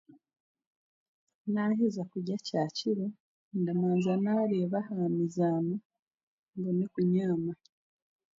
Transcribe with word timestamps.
Naayeza 1.53 2.01
kurya 2.11 2.37
kyaakiro, 2.45 3.05
ndamanza 3.59 4.11
naareeba 4.23 4.79
aha 4.83 4.97
mizaano, 5.17 5.75
mbone 6.57 6.85
kunyaama. 6.93 7.53